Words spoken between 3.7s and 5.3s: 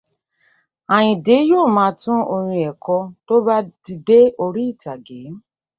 ti dé orí ìtàgé